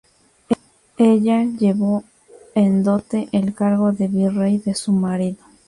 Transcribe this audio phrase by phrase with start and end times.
[0.97, 2.03] Ella llevó
[2.55, 5.43] en dote el cargo de Virrey de su marido.